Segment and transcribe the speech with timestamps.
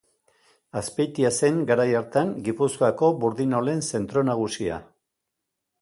[0.79, 4.85] Azpeitia zen, garai hartan, Gipuzkoako burdinolen zentro nagusia.